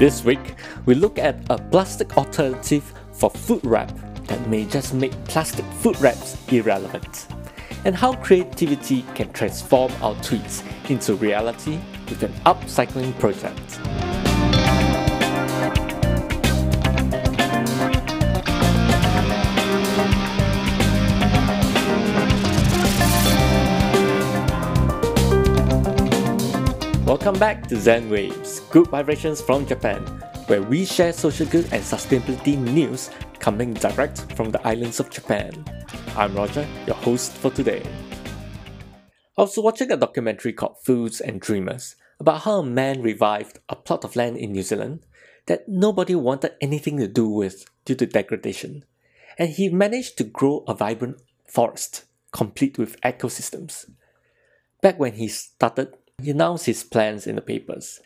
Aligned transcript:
This 0.00 0.24
week, 0.24 0.54
we 0.86 0.94
look 0.94 1.18
at 1.18 1.36
a 1.50 1.58
plastic 1.58 2.16
alternative 2.16 2.94
for 3.12 3.28
food 3.28 3.62
wrap 3.66 3.92
that 4.28 4.48
may 4.48 4.64
just 4.64 4.94
make 4.94 5.12
plastic 5.26 5.66
food 5.82 6.00
wraps 6.00 6.38
irrelevant, 6.50 7.26
and 7.84 7.94
how 7.94 8.14
creativity 8.14 9.04
can 9.14 9.30
transform 9.34 9.92
our 10.00 10.14
tweets 10.22 10.64
into 10.88 11.16
reality 11.16 11.78
with 12.08 12.22
an 12.22 12.32
upcycling 12.46 13.12
project. 13.18 14.09
Welcome 27.10 27.40
back 27.40 27.66
to 27.66 27.76
Zen 27.76 28.08
Waves, 28.08 28.60
good 28.70 28.86
vibrations 28.86 29.40
from 29.40 29.66
Japan, 29.66 30.00
where 30.46 30.62
we 30.62 30.84
share 30.84 31.12
social 31.12 31.44
good 31.44 31.64
and 31.72 31.82
sustainability 31.82 32.56
news 32.56 33.10
coming 33.40 33.74
direct 33.74 34.32
from 34.36 34.52
the 34.52 34.64
islands 34.64 35.00
of 35.00 35.10
Japan. 35.10 35.50
I'm 36.16 36.36
Roger, 36.36 36.64
your 36.86 36.94
host 36.94 37.32
for 37.32 37.50
today. 37.50 37.82
I 39.36 39.40
was 39.42 39.58
watching 39.58 39.90
a 39.90 39.96
documentary 39.96 40.52
called 40.52 40.76
Fools 40.84 41.20
and 41.20 41.40
Dreamers 41.40 41.96
about 42.20 42.42
how 42.42 42.60
a 42.60 42.64
man 42.64 43.02
revived 43.02 43.58
a 43.68 43.74
plot 43.74 44.04
of 44.04 44.14
land 44.14 44.36
in 44.36 44.52
New 44.52 44.62
Zealand 44.62 45.04
that 45.46 45.68
nobody 45.68 46.14
wanted 46.14 46.52
anything 46.60 46.98
to 46.98 47.08
do 47.08 47.28
with 47.28 47.64
due 47.84 47.96
to 47.96 48.06
degradation, 48.06 48.84
and 49.36 49.50
he 49.50 49.68
managed 49.68 50.16
to 50.18 50.22
grow 50.22 50.62
a 50.68 50.74
vibrant 50.74 51.20
forest 51.44 52.04
complete 52.30 52.78
with 52.78 53.00
ecosystems. 53.00 53.90
Back 54.80 55.00
when 55.00 55.14
he 55.14 55.26
started 55.26 55.96
he 56.22 56.30
announced 56.30 56.66
his 56.66 56.84
plans 56.84 57.26
in 57.26 57.36
the 57.36 57.42
papers, 57.42 58.00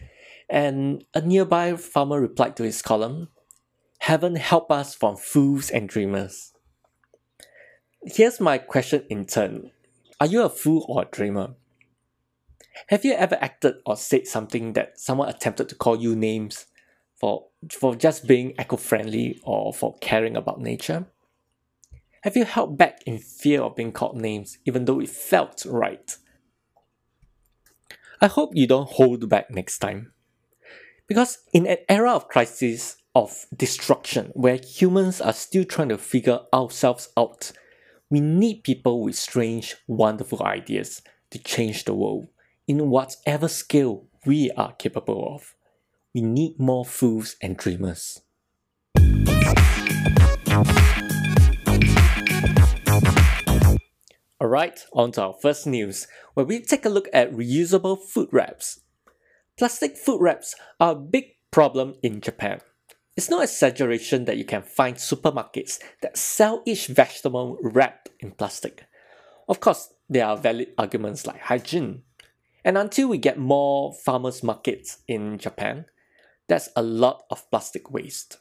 and 0.49 1.05
a 1.15 1.21
nearby 1.21 1.77
farmer 1.77 2.21
replied 2.21 2.57
to 2.57 2.63
his 2.63 2.83
column 2.83 3.29
Heaven 4.01 4.37
help 4.37 4.71
us 4.71 4.95
from 4.95 5.17
fools 5.17 5.71
and 5.71 5.89
dreamers. 5.89 6.53
Here's 8.03 8.39
my 8.39 8.59
question 8.59 9.05
in 9.09 9.25
turn 9.25 9.71
Are 10.21 10.27
you 10.27 10.43
a 10.43 10.51
fool 10.51 10.85
or 10.89 11.03
a 11.03 11.07
dreamer? 11.07 11.55
Have 12.89 13.05
you 13.05 13.15
ever 13.15 13.39
acted 13.41 13.77
or 13.87 13.97
said 13.97 14.27
something 14.27 14.75
that 14.75 14.99
someone 14.99 15.29
attempted 15.29 15.69
to 15.69 15.75
call 15.75 15.97
you 15.97 16.15
names 16.15 16.67
for, 17.19 17.47
for 17.71 17.95
just 17.95 18.27
being 18.27 18.53
eco 18.59 18.77
friendly 18.77 19.41
or 19.45 19.73
for 19.73 19.97
caring 20.01 20.37
about 20.37 20.61
nature? 20.61 21.07
Have 22.25 22.37
you 22.37 22.45
held 22.45 22.77
back 22.77 23.03
in 23.07 23.19
fear 23.19 23.63
of 23.63 23.77
being 23.77 23.93
called 23.93 24.17
names 24.17 24.59
even 24.67 24.85
though 24.85 25.01
it 25.01 25.09
felt 25.09 25.65
right? 25.67 26.17
I 28.21 28.29
hope 28.29 28.55
you 28.55 28.67
don't 28.67 28.89
hold 28.89 29.29
back 29.29 29.51
next 29.51 29.79
time. 29.79 30.13
Because 31.07 31.39
in 31.53 31.67
an 31.67 31.79
era 31.89 32.13
of 32.13 32.29
crisis, 32.29 32.97
of 33.15 33.47
destruction, 33.55 34.31
where 34.35 34.57
humans 34.57 35.21
are 35.21 35.33
still 35.33 35.65
trying 35.65 35.91
to 35.91 35.99
figure 35.99 36.41
ourselves 36.53 37.09
out, 37.17 37.53
we 38.11 38.21
need 38.21 38.65
people 38.65 39.03
with 39.03 39.17
strange, 39.17 39.77
wonderful 39.87 40.43
ideas 40.43 41.03
to 41.31 41.39
change 41.39 41.85
the 41.85 41.95
world 41.95 42.29
in 42.67 42.89
whatever 42.89 43.49
scale 43.49 44.07
we 44.25 44.51
are 44.57 44.73
capable 44.73 45.35
of. 45.35 45.55
We 46.15 46.23
need 46.23 46.59
more 46.59 46.85
fools 46.85 47.37
and 47.43 47.57
dreamers. 47.57 48.21
Alright, 54.45 54.85
on 54.93 55.11
to 55.13 55.23
our 55.23 55.33
first 55.41 55.67
news, 55.67 56.07
where 56.35 56.45
we 56.45 56.61
take 56.61 56.85
a 56.85 56.91
look 56.91 57.09
at 57.15 57.33
reusable 57.33 57.99
food 57.99 58.29
wraps. 58.31 58.81
Plastic 59.57 59.97
food 59.97 60.21
wraps 60.21 60.55
are 60.79 60.93
a 60.93 60.97
big 60.97 61.37
problem 61.51 61.95
in 62.03 62.21
Japan. 62.21 62.61
It's 63.17 63.31
no 63.31 63.41
exaggeration 63.41 64.27
that 64.27 64.37
you 64.37 64.45
can 64.45 64.61
find 64.61 64.97
supermarkets 64.97 65.79
that 66.03 66.19
sell 66.19 66.63
each 66.67 66.89
vegetable 66.89 67.57
wrapped 67.63 68.11
in 68.21 68.33
plastic. 68.33 68.85
Of 69.49 69.61
course, 69.61 69.95
there 70.11 70.27
are 70.27 70.37
valid 70.37 70.75
arguments 70.77 71.27
like 71.27 71.41
hygiene. 71.41 72.03
And 72.67 72.77
until 72.77 73.09
we 73.09 73.17
get 73.17 73.39
more 73.39 73.95
farmers 73.95 74.43
markets 74.43 74.99
in 75.09 75.39
Japan, 75.39 75.87
there's 76.49 76.69
a 76.77 76.83
lot 76.83 77.23
of 77.31 77.51
plastic 77.51 77.91
waste. 77.91 78.37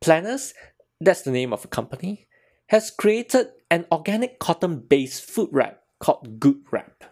Planners, 0.00 0.54
that's 1.00 1.22
the 1.22 1.32
name 1.32 1.52
of 1.52 1.64
a 1.64 1.68
company, 1.68 2.28
has 2.68 2.90
created 2.90 3.48
an 3.70 3.86
organic 3.92 4.38
cotton 4.38 4.80
based 4.80 5.22
food 5.28 5.48
wrap 5.52 5.82
called 6.00 6.40
Good 6.40 6.62
Wrap. 6.70 7.04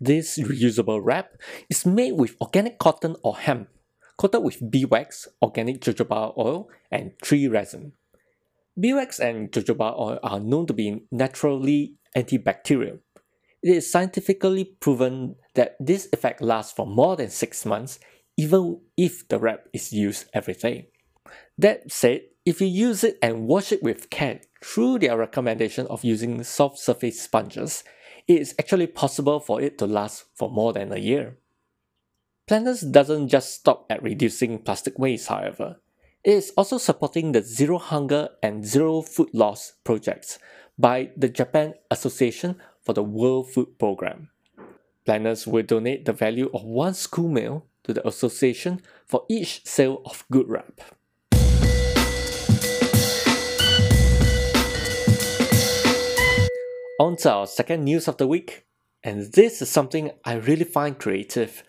This 0.00 0.38
reusable 0.38 1.00
wrap 1.02 1.32
is 1.68 1.84
made 1.84 2.12
with 2.12 2.36
organic 2.40 2.78
cotton 2.78 3.16
or 3.22 3.36
hemp, 3.36 3.68
coated 4.16 4.42
with 4.42 4.70
beeswax, 4.70 5.26
organic 5.42 5.80
jojoba 5.80 6.36
oil, 6.38 6.68
and 6.90 7.12
tree 7.22 7.48
resin. 7.48 7.92
Beeswax 8.78 9.18
and 9.18 9.50
jojoba 9.50 9.98
oil 9.98 10.18
are 10.22 10.38
known 10.38 10.66
to 10.66 10.72
be 10.72 11.02
naturally 11.10 11.96
antibacterial. 12.16 13.00
It 13.60 13.70
is 13.76 13.90
scientifically 13.90 14.64
proven 14.64 15.34
that 15.54 15.76
this 15.80 16.08
effect 16.12 16.40
lasts 16.40 16.72
for 16.72 16.86
more 16.86 17.16
than 17.16 17.30
6 17.30 17.66
months 17.66 17.98
even 18.36 18.80
if 18.96 19.26
the 19.26 19.38
wrap 19.38 19.66
is 19.72 19.92
used 19.92 20.26
every 20.32 20.54
day. 20.54 20.90
That 21.58 21.90
said, 21.90 22.20
if 22.48 22.62
you 22.62 22.66
use 22.66 23.04
it 23.04 23.18
and 23.20 23.46
wash 23.46 23.72
it 23.72 23.82
with 23.82 24.08
care 24.08 24.40
through 24.64 24.98
their 24.98 25.18
recommendation 25.18 25.86
of 25.88 26.02
using 26.02 26.42
soft 26.42 26.78
surface 26.78 27.20
sponges, 27.20 27.84
it 28.26 28.40
is 28.40 28.54
actually 28.58 28.86
possible 28.86 29.38
for 29.38 29.60
it 29.60 29.76
to 29.76 29.86
last 29.86 30.24
for 30.34 30.50
more 30.50 30.72
than 30.72 30.90
a 30.90 30.96
year. 30.96 31.36
Planners 32.46 32.80
doesn't 32.80 33.28
just 33.28 33.52
stop 33.52 33.84
at 33.90 34.02
reducing 34.02 34.60
plastic 34.60 34.98
waste, 34.98 35.28
however. 35.28 35.76
It 36.24 36.32
is 36.32 36.52
also 36.56 36.78
supporting 36.78 37.32
the 37.32 37.42
Zero 37.42 37.76
Hunger 37.76 38.30
and 38.42 38.64
Zero 38.64 39.02
Food 39.02 39.28
Loss 39.34 39.74
projects 39.84 40.38
by 40.78 41.10
the 41.18 41.28
Japan 41.28 41.74
Association 41.90 42.56
for 42.80 42.94
the 42.94 43.02
World 43.02 43.50
Food 43.50 43.78
Programme. 43.78 44.30
Planners 45.04 45.46
will 45.46 45.64
donate 45.64 46.06
the 46.06 46.14
value 46.14 46.50
of 46.54 46.64
one 46.64 46.94
school 46.94 47.28
meal 47.28 47.66
to 47.84 47.92
the 47.92 48.08
association 48.08 48.80
for 49.04 49.26
each 49.28 49.66
sale 49.66 50.00
of 50.06 50.24
Good 50.30 50.48
Wrap. 50.48 50.80
On 57.00 57.14
to 57.18 57.30
our 57.30 57.46
second 57.46 57.84
news 57.84 58.08
of 58.08 58.16
the 58.16 58.26
week, 58.26 58.66
and 59.04 59.32
this 59.32 59.62
is 59.62 59.70
something 59.70 60.10
I 60.24 60.34
really 60.34 60.64
find 60.64 60.98
creative. 60.98 61.62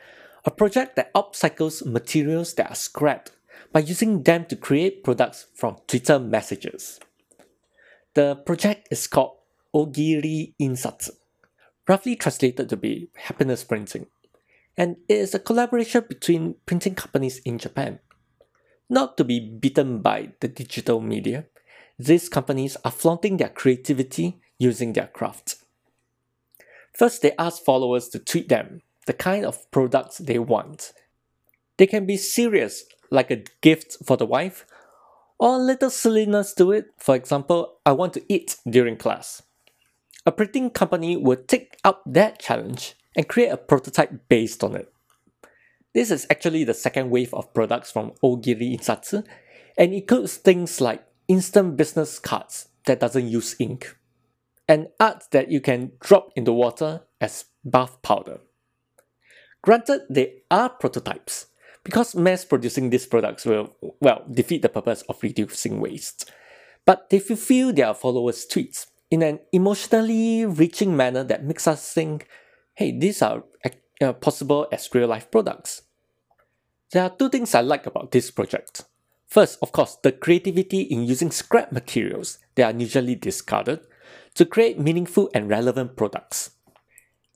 A 0.43 0.49
project 0.49 0.95
that 0.95 1.13
upcycles 1.13 1.85
materials 1.85 2.55
that 2.55 2.71
are 2.71 2.75
scrapped 2.75 3.33
by 3.71 3.81
using 3.81 4.23
them 4.23 4.45
to 4.45 4.55
create 4.55 5.03
products 5.03 5.45
from 5.53 5.77
Twitter 5.85 6.17
messages. 6.17 6.99
The 8.15 8.37
project 8.37 8.87
is 8.89 9.05
called 9.05 9.37
Ogiri 9.71 10.55
Insatsu, 10.59 11.11
roughly 11.87 12.15
translated 12.15 12.67
to 12.67 12.77
be 12.77 13.11
happiness 13.15 13.63
printing, 13.63 14.07
and 14.75 14.97
it 15.07 15.13
is 15.13 15.35
a 15.35 15.39
collaboration 15.39 16.05
between 16.09 16.55
printing 16.65 16.95
companies 16.95 17.37
in 17.45 17.59
Japan. 17.59 17.99
Not 18.89 19.15
to 19.17 19.23
be 19.23 19.39
beaten 19.39 20.01
by 20.01 20.31
the 20.39 20.47
digital 20.47 21.01
media, 21.01 21.45
these 21.99 22.29
companies 22.29 22.77
are 22.83 22.89
flaunting 22.89 23.37
their 23.37 23.49
creativity 23.49 24.41
using 24.59 24.93
their 24.93 25.07
craft. 25.07 25.55
First, 26.93 27.21
they 27.21 27.31
ask 27.39 27.63
followers 27.63 28.09
to 28.09 28.19
tweet 28.19 28.49
them 28.49 28.81
the 29.05 29.13
kind 29.13 29.45
of 29.45 29.69
products 29.71 30.19
they 30.19 30.37
want. 30.37 30.93
They 31.77 31.87
can 31.87 32.05
be 32.05 32.17
serious, 32.17 32.83
like 33.09 33.31
a 33.31 33.43
gift 33.61 33.97
for 34.05 34.17
the 34.17 34.25
wife, 34.25 34.65
or 35.39 35.55
a 35.55 35.57
little 35.57 35.89
silliness 35.89 36.53
to 36.55 36.71
it, 36.73 36.87
for 36.97 37.15
example, 37.15 37.77
I 37.85 37.93
want 37.93 38.13
to 38.15 38.23
eat 38.27 38.57
during 38.69 38.97
class. 38.97 39.41
A 40.25 40.31
printing 40.31 40.69
company 40.69 41.15
will 41.15 41.37
take 41.37 41.77
up 41.85 42.03
that 42.05 42.39
challenge 42.39 42.95
and 43.15 43.27
create 43.27 43.47
a 43.47 43.57
prototype 43.57 44.27
based 44.27 44.63
on 44.63 44.75
it. 44.75 44.93
This 45.93 46.11
is 46.11 46.27
actually 46.29 46.65
the 46.65 46.73
second 46.73 47.09
wave 47.09 47.33
of 47.33 47.53
products 47.53 47.91
from 47.91 48.11
Ogiri 48.21 48.77
Insatsu 48.77 49.25
and 49.77 49.93
includes 49.93 50.35
things 50.35 50.81
like 50.81 51.03
instant 51.27 51.77
business 51.77 52.19
cards 52.19 52.67
that 52.85 52.99
doesn't 52.99 53.29
use 53.29 53.55
ink 53.59 53.95
and 54.69 54.87
art 54.99 55.23
that 55.31 55.51
you 55.51 55.59
can 55.59 55.91
drop 55.99 56.31
into 56.35 56.53
water 56.53 57.01
as 57.19 57.45
bath 57.65 58.01
powder. 58.03 58.39
Granted, 59.63 60.03
they 60.09 60.43
are 60.49 60.69
prototypes, 60.69 61.47
because 61.83 62.15
mass 62.15 62.45
producing 62.45 62.91
these 62.91 63.07
products 63.07 63.45
will, 63.45 63.75
well, 63.99 64.23
defeat 64.31 64.61
the 64.61 64.69
purpose 64.69 65.01
of 65.09 65.21
reducing 65.23 65.81
waste. 65.81 66.31
But 66.85 67.09
they 67.09 67.19
fulfill 67.19 67.73
their 67.73 67.93
followers' 67.93 68.45
tweets 68.45 68.85
in 69.11 69.23
an 69.23 69.39
emotionally 69.51 70.45
reaching 70.45 70.95
manner 70.95 71.23
that 71.23 71.43
makes 71.43 71.67
us 71.67 71.91
think 71.91 72.27
hey, 72.75 72.97
these 72.97 73.21
are 73.21 73.43
uh, 73.99 74.13
possible 74.13 74.65
as 74.71 74.89
real 74.93 75.09
life 75.09 75.29
products. 75.29 75.81
There 76.91 77.03
are 77.03 77.09
two 77.09 77.27
things 77.27 77.53
I 77.53 77.59
like 77.59 77.85
about 77.85 78.11
this 78.11 78.31
project. 78.31 78.83
First, 79.27 79.59
of 79.61 79.73
course, 79.73 79.97
the 80.01 80.13
creativity 80.13 80.83
in 80.83 81.03
using 81.03 81.29
scrap 81.29 81.73
materials 81.73 82.37
that 82.55 82.73
are 82.73 82.79
usually 82.79 83.15
discarded 83.15 83.81
to 84.39 84.45
create 84.45 84.79
meaningful 84.79 85.29
and 85.33 85.49
relevant 85.49 85.97
products. 85.97 86.51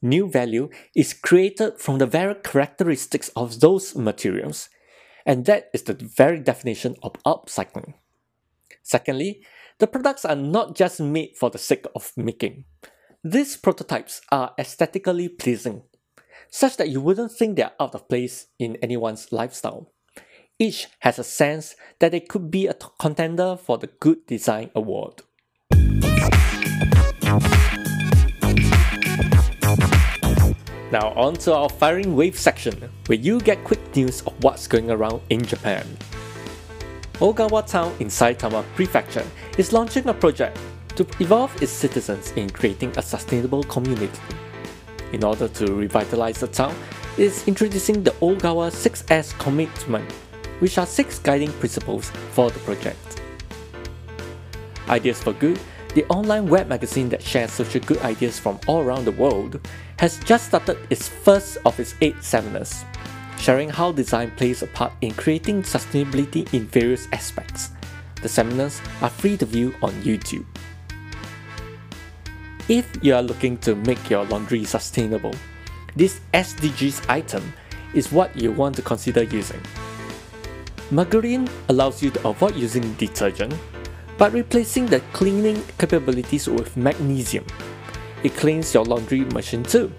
New 0.02 0.26
value 0.26 0.70
is 0.96 1.14
created 1.14 1.78
from 1.78 1.98
the 1.98 2.06
very 2.06 2.34
characteristics 2.34 3.30
of 3.36 3.60
those 3.60 3.94
materials, 3.94 4.70
and 5.26 5.44
that 5.44 5.70
is 5.74 5.84
the 5.84 5.96
very 5.96 6.40
definition 6.40 6.96
of 7.04 7.12
upcycling. 7.26 7.94
Secondly, 8.84 9.44
the 9.80 9.88
products 9.88 10.24
are 10.24 10.38
not 10.38 10.78
just 10.78 11.02
made 11.02 11.36
for 11.36 11.50
the 11.50 11.58
sake 11.58 11.86
of 11.94 12.14
making. 12.16 12.64
These 13.22 13.58
prototypes 13.58 14.22
are 14.32 14.54
aesthetically 14.58 15.28
pleasing, 15.28 15.82
such 16.50 16.78
that 16.78 16.88
you 16.88 17.02
wouldn't 17.02 17.34
think 17.34 17.58
they 17.58 17.64
are 17.64 17.76
out 17.82 17.96
of 17.96 18.08
place 18.08 18.48
in 18.60 18.78
anyone's 18.78 19.34
lifestyle. 19.34 19.92
Each 20.58 20.88
has 21.00 21.20
a 21.20 21.26
sense 21.26 21.76
that 22.00 22.14
it 22.14 22.30
could 22.30 22.50
be 22.50 22.68
a 22.68 22.78
contender 22.98 23.58
for 23.58 23.78
the 23.78 23.88
Good 23.88 24.26
Design 24.26 24.72
Award. 24.74 25.24
Now 30.92 31.12
on 31.16 31.34
to 31.38 31.56
our 31.56 31.70
firing 31.70 32.16
wave 32.16 32.38
section, 32.38 32.92
where 33.08 33.18
you 33.18 33.40
get 33.40 33.64
quick 33.64 33.96
news 33.96 34.22
of 34.22 34.34
what's 34.44 34.68
going 34.68 34.92
around 34.92 35.22
in 35.32 35.44
Japan. 35.44 35.88
Ogawa 37.14 37.66
Town 37.66 37.92
in 38.00 38.08
Saitama 38.08 38.64
Prefecture 38.76 39.26
is 39.58 39.74
launching 39.74 40.08
a 40.08 40.14
project 40.14 40.60
to 40.96 41.08
evolve 41.20 41.60
its 41.60 41.72
citizens 41.72 42.32
in 42.34 42.52
creating 42.52 42.94
a 42.98 43.02
sustainable 43.02 43.64
community. 43.64 44.20
In 45.12 45.24
order 45.24 45.48
to 45.48 45.74
revitalize 45.74 46.40
the 46.40 46.48
town, 46.48 46.76
it 47.18 47.24
is 47.24 47.48
introducing 47.48 48.04
the 48.04 48.12
Ogawa 48.22 48.70
6S 48.70 49.36
commitment, 49.40 50.12
which 50.60 50.78
are 50.78 50.86
six 50.86 51.18
guiding 51.18 51.52
principles 51.54 52.12
for 52.34 52.52
the 52.52 52.60
project. 52.60 53.22
Ideas 54.88 55.24
for 55.24 55.34
Good 55.34 55.60
the 55.94 56.06
online 56.06 56.48
web 56.48 56.68
magazine 56.68 57.10
that 57.10 57.22
shares 57.22 57.51
social 57.51 57.81
good 57.81 58.00
ideas 58.00 58.40
from 58.40 58.60
all 58.68 58.81
around 58.81 59.06
the 59.06 59.12
world, 59.12 59.60
has 59.98 60.18
just 60.19 60.48
started 60.48 60.78
its 60.90 61.07
first 61.07 61.57
of 61.66 61.80
its 61.80 61.95
eight 62.01 62.24
seminars, 62.24 62.84
sharing 63.38 63.69
how 63.69 63.92
design 63.92 64.31
plays 64.31 64.63
a 64.63 64.68
part 64.68 64.92
in 65.01 65.13
creating 65.13 65.62
sustainability 65.62 66.51
in 66.54 66.66
various 66.68 67.07
aspects. 67.12 67.72
The 68.22 68.30
seminars 68.30 68.81
are 69.01 69.10
free 69.10 69.38
to 69.38 69.45
view 69.45 69.75
on 69.84 69.92
YouTube. 70.01 70.45
If 72.69 72.89
you 73.04 73.13
are 73.13 73.22
looking 73.22 73.57
to 73.60 73.75
make 73.75 74.10
your 74.10 74.25
laundry 74.25 74.63
sustainable, 74.63 75.36
this 75.96 76.22
SDGs 76.34 77.07
item 77.07 77.54
is 77.94 78.12
what 78.12 78.36
you 78.36 78.51
want 78.51 78.75
to 78.78 78.81
consider 78.81 79.24
using. 79.24 79.62
Margarine 80.89 81.48
allows 81.69 82.01
you 82.01 82.10
to 82.12 82.28
avoid 82.28 82.56
using 82.56 82.94
detergent 82.94 83.54
but 84.24 84.31
replacing 84.31 84.86
the 84.86 85.02
cleaning 85.12 85.62
capabilities 85.78 86.48
with 86.48 86.78
magnesium. 86.78 87.46
It 88.24 88.34
cleans 88.38 88.74
your 88.74 88.86
laundry 88.86 89.25
machine 89.36 89.64
too. 89.64 89.92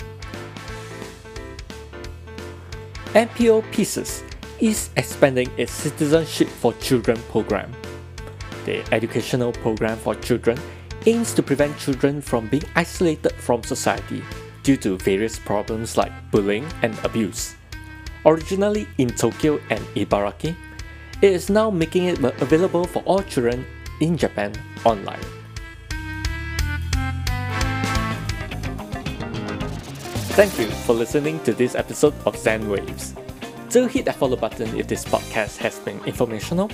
NPO 3.12 3.70
Pieces 3.70 4.24
is 4.60 4.88
expanding 4.96 5.50
its 5.58 5.72
Citizenship 5.72 6.48
for 6.48 6.72
Children 6.80 7.18
program. 7.28 7.70
The 8.64 8.82
educational 8.94 9.52
program 9.52 9.98
for 9.98 10.14
children 10.14 10.58
aims 11.04 11.34
to 11.34 11.42
prevent 11.42 11.76
children 11.76 12.22
from 12.22 12.48
being 12.48 12.64
isolated 12.76 13.32
from 13.32 13.62
society 13.62 14.24
due 14.62 14.78
to 14.78 14.96
various 14.96 15.38
problems 15.38 15.98
like 15.98 16.12
bullying 16.30 16.64
and 16.80 16.98
abuse. 17.04 17.56
Originally 18.24 18.88
in 18.96 19.10
Tokyo 19.10 19.60
and 19.68 19.84
Ibaraki, 19.94 20.56
it 21.20 21.30
is 21.30 21.50
now 21.50 21.68
making 21.68 22.04
it 22.04 22.24
available 22.40 22.86
for 22.86 23.02
all 23.02 23.22
children 23.22 23.66
in 24.00 24.16
Japan 24.16 24.52
online. 24.84 25.20
Thank 30.34 30.58
you 30.58 30.66
for 30.66 30.94
listening 30.94 31.38
to 31.44 31.52
this 31.52 31.74
episode 31.76 32.14
of 32.26 32.36
Zen 32.36 32.68
Waves. 32.68 33.14
Do 33.70 33.86
hit 33.86 34.04
that 34.06 34.16
follow 34.16 34.36
button 34.36 34.76
if 34.76 34.88
this 34.88 35.04
podcast 35.04 35.58
has 35.58 35.78
been 35.78 36.02
informational 36.04 36.70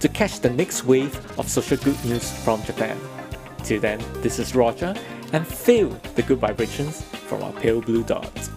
to 0.00 0.08
catch 0.08 0.40
the 0.40 0.50
next 0.50 0.84
wave 0.84 1.14
of 1.38 1.48
social 1.48 1.76
good 1.78 2.04
news 2.04 2.30
from 2.44 2.62
Japan. 2.64 2.98
Till 3.62 3.80
then, 3.80 4.00
this 4.22 4.38
is 4.38 4.54
Roger, 4.54 4.94
and 5.32 5.46
feel 5.46 5.88
the 6.14 6.22
good 6.22 6.38
vibrations 6.38 7.02
from 7.02 7.42
our 7.42 7.52
pale 7.52 7.80
blue 7.80 8.02
dots. 8.04 8.50